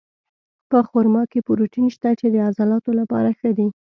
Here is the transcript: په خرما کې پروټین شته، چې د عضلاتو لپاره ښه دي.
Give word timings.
په 0.69 0.77
خرما 0.87 1.23
کې 1.31 1.39
پروټین 1.47 1.85
شته، 1.95 2.09
چې 2.19 2.25
د 2.33 2.35
عضلاتو 2.47 2.91
لپاره 2.99 3.29
ښه 3.39 3.49
دي. 3.57 3.67